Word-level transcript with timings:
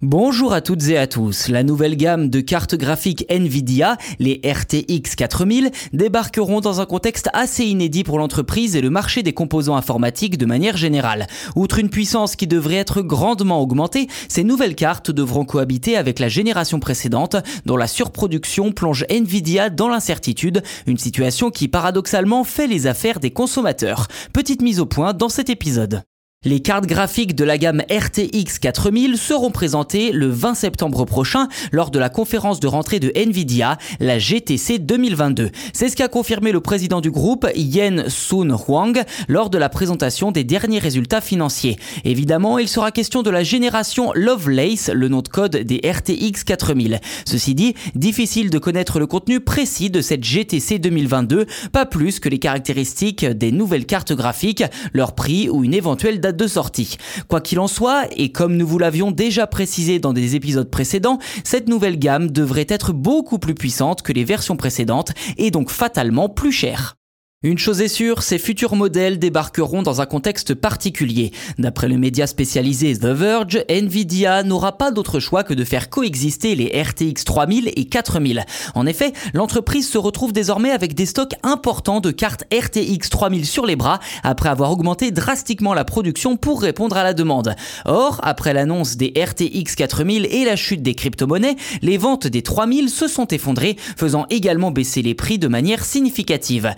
Bonjour 0.00 0.52
à 0.52 0.60
toutes 0.60 0.86
et 0.90 0.96
à 0.96 1.08
tous. 1.08 1.48
La 1.48 1.64
nouvelle 1.64 1.96
gamme 1.96 2.30
de 2.30 2.38
cartes 2.38 2.76
graphiques 2.76 3.26
Nvidia, 3.28 3.96
les 4.20 4.40
RTX 4.44 5.16
4000, 5.16 5.72
débarqueront 5.92 6.60
dans 6.60 6.80
un 6.80 6.86
contexte 6.86 7.28
assez 7.32 7.64
inédit 7.64 8.04
pour 8.04 8.20
l'entreprise 8.20 8.76
et 8.76 8.80
le 8.80 8.90
marché 8.90 9.24
des 9.24 9.32
composants 9.32 9.74
informatiques 9.74 10.38
de 10.38 10.46
manière 10.46 10.76
générale. 10.76 11.26
Outre 11.56 11.80
une 11.80 11.90
puissance 11.90 12.36
qui 12.36 12.46
devrait 12.46 12.76
être 12.76 13.02
grandement 13.02 13.60
augmentée, 13.60 14.06
ces 14.28 14.44
nouvelles 14.44 14.76
cartes 14.76 15.10
devront 15.10 15.44
cohabiter 15.44 15.96
avec 15.96 16.20
la 16.20 16.28
génération 16.28 16.78
précédente 16.78 17.34
dont 17.66 17.76
la 17.76 17.88
surproduction 17.88 18.70
plonge 18.70 19.04
Nvidia 19.10 19.68
dans 19.68 19.88
l'incertitude, 19.88 20.62
une 20.86 20.98
situation 20.98 21.50
qui 21.50 21.66
paradoxalement 21.66 22.44
fait 22.44 22.68
les 22.68 22.86
affaires 22.86 23.18
des 23.18 23.32
consommateurs. 23.32 24.06
Petite 24.32 24.62
mise 24.62 24.78
au 24.78 24.86
point 24.86 25.12
dans 25.12 25.28
cet 25.28 25.50
épisode. 25.50 26.04
Les 26.44 26.60
cartes 26.60 26.86
graphiques 26.86 27.34
de 27.34 27.42
la 27.42 27.58
gamme 27.58 27.82
RTX 27.90 28.60
4000 28.60 29.18
seront 29.18 29.50
présentées 29.50 30.12
le 30.12 30.28
20 30.28 30.54
septembre 30.54 31.04
prochain 31.04 31.48
lors 31.72 31.90
de 31.90 31.98
la 31.98 32.10
conférence 32.10 32.60
de 32.60 32.68
rentrée 32.68 33.00
de 33.00 33.10
Nvidia, 33.16 33.76
la 33.98 34.20
GTC 34.20 34.78
2022. 34.78 35.50
C'est 35.72 35.88
ce 35.88 35.96
qu'a 35.96 36.06
confirmé 36.06 36.52
le 36.52 36.60
président 36.60 37.00
du 37.00 37.10
groupe, 37.10 37.48
Yen 37.56 38.08
Sun 38.08 38.56
Huang, 38.56 39.02
lors 39.26 39.50
de 39.50 39.58
la 39.58 39.68
présentation 39.68 40.30
des 40.30 40.44
derniers 40.44 40.78
résultats 40.78 41.20
financiers. 41.20 41.76
Évidemment, 42.04 42.60
il 42.60 42.68
sera 42.68 42.92
question 42.92 43.24
de 43.24 43.30
la 43.30 43.42
génération 43.42 44.12
Lovelace, 44.14 44.90
le 44.94 45.08
nom 45.08 45.22
de 45.22 45.28
code 45.28 45.56
des 45.56 45.80
RTX 45.84 46.44
4000. 46.44 47.00
Ceci 47.26 47.56
dit, 47.56 47.74
difficile 47.96 48.50
de 48.50 48.60
connaître 48.60 49.00
le 49.00 49.08
contenu 49.08 49.40
précis 49.40 49.90
de 49.90 50.00
cette 50.00 50.22
GTC 50.22 50.78
2022, 50.78 51.46
pas 51.72 51.84
plus 51.84 52.20
que 52.20 52.28
les 52.28 52.38
caractéristiques 52.38 53.26
des 53.26 53.50
nouvelles 53.50 53.86
cartes 53.86 54.12
graphiques, 54.12 54.62
leur 54.92 55.16
prix 55.16 55.50
ou 55.50 55.64
une 55.64 55.74
éventuelle 55.74 56.20
date 56.20 56.27
de 56.32 56.46
sortie. 56.46 56.96
Quoi 57.28 57.40
qu'il 57.40 57.58
en 57.60 57.68
soit, 57.68 58.06
et 58.16 58.32
comme 58.32 58.56
nous 58.56 58.66
vous 58.66 58.78
l'avions 58.78 59.10
déjà 59.10 59.46
précisé 59.46 59.98
dans 59.98 60.12
des 60.12 60.36
épisodes 60.36 60.70
précédents, 60.70 61.18
cette 61.44 61.68
nouvelle 61.68 61.98
gamme 61.98 62.30
devrait 62.30 62.66
être 62.68 62.92
beaucoup 62.92 63.38
plus 63.38 63.54
puissante 63.54 64.02
que 64.02 64.12
les 64.12 64.24
versions 64.24 64.56
précédentes 64.56 65.12
et 65.36 65.50
donc 65.50 65.70
fatalement 65.70 66.28
plus 66.28 66.52
chère. 66.52 66.97
Une 67.44 67.56
chose 67.56 67.80
est 67.80 67.86
sûre, 67.86 68.24
ces 68.24 68.36
futurs 68.36 68.74
modèles 68.74 69.20
débarqueront 69.20 69.82
dans 69.82 70.00
un 70.00 70.06
contexte 70.06 70.54
particulier. 70.54 71.30
D'après 71.56 71.86
le 71.86 71.96
média 71.96 72.26
spécialisé 72.26 72.98
The 72.98 73.04
Verge, 73.04 73.64
Nvidia 73.68 74.42
n'aura 74.42 74.76
pas 74.76 74.90
d'autre 74.90 75.20
choix 75.20 75.44
que 75.44 75.54
de 75.54 75.62
faire 75.62 75.88
coexister 75.88 76.56
les 76.56 76.82
RTX 76.82 77.22
3000 77.24 77.70
et 77.76 77.84
4000. 77.84 78.44
En 78.74 78.86
effet, 78.86 79.12
l'entreprise 79.34 79.88
se 79.88 79.98
retrouve 79.98 80.32
désormais 80.32 80.72
avec 80.72 80.96
des 80.96 81.06
stocks 81.06 81.36
importants 81.44 82.00
de 82.00 82.10
cartes 82.10 82.42
RTX 82.52 83.08
3000 83.08 83.46
sur 83.46 83.66
les 83.66 83.76
bras 83.76 84.00
après 84.24 84.48
avoir 84.48 84.72
augmenté 84.72 85.12
drastiquement 85.12 85.74
la 85.74 85.84
production 85.84 86.36
pour 86.36 86.60
répondre 86.60 86.96
à 86.96 87.04
la 87.04 87.14
demande. 87.14 87.54
Or, 87.84 88.18
après 88.24 88.52
l'annonce 88.52 88.96
des 88.96 89.12
RTX 89.16 89.76
4000 89.76 90.26
et 90.28 90.44
la 90.44 90.56
chute 90.56 90.82
des 90.82 90.96
crypto-monnaies, 90.96 91.54
les 91.82 91.98
ventes 91.98 92.26
des 92.26 92.42
3000 92.42 92.90
se 92.90 93.06
sont 93.06 93.28
effondrées, 93.28 93.76
faisant 93.96 94.26
également 94.28 94.72
baisser 94.72 95.02
les 95.02 95.14
prix 95.14 95.38
de 95.38 95.46
manière 95.46 95.84
significative. 95.84 96.74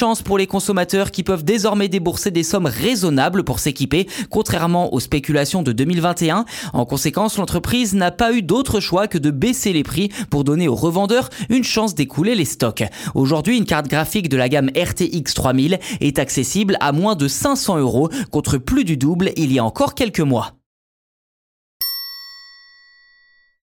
Chance 0.00 0.22
pour 0.22 0.38
les 0.38 0.46
consommateurs 0.46 1.10
qui 1.10 1.22
peuvent 1.22 1.44
désormais 1.44 1.88
débourser 1.88 2.30
des 2.30 2.42
sommes 2.42 2.64
raisonnables 2.64 3.44
pour 3.44 3.58
s'équiper, 3.58 4.06
contrairement 4.30 4.94
aux 4.94 5.00
spéculations 5.00 5.62
de 5.62 5.72
2021. 5.72 6.46
En 6.72 6.86
conséquence, 6.86 7.36
l'entreprise 7.36 7.92
n'a 7.92 8.10
pas 8.10 8.32
eu 8.32 8.40
d'autre 8.40 8.80
choix 8.80 9.08
que 9.08 9.18
de 9.18 9.30
baisser 9.30 9.74
les 9.74 9.82
prix 9.82 10.08
pour 10.30 10.42
donner 10.42 10.68
aux 10.68 10.74
revendeurs 10.74 11.28
une 11.50 11.64
chance 11.64 11.94
d'écouler 11.94 12.34
les 12.34 12.46
stocks. 12.46 12.82
Aujourd'hui, 13.14 13.58
une 13.58 13.66
carte 13.66 13.88
graphique 13.88 14.30
de 14.30 14.38
la 14.38 14.48
gamme 14.48 14.70
RTX 14.74 15.34
3000 15.34 15.78
est 16.00 16.18
accessible 16.18 16.78
à 16.80 16.92
moins 16.92 17.14
de 17.14 17.28
500 17.28 17.76
euros 17.76 18.08
contre 18.30 18.56
plus 18.56 18.84
du 18.84 18.96
double 18.96 19.32
il 19.36 19.52
y 19.52 19.58
a 19.58 19.64
encore 19.66 19.94
quelques 19.94 20.20
mois. 20.20 20.59